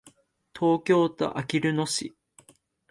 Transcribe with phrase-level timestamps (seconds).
[0.59, 2.15] 東京都あきる野市